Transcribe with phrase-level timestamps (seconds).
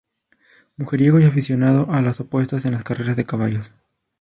[0.77, 3.71] Mujeriego y aficionado a las apuestas en las carreras de caballos.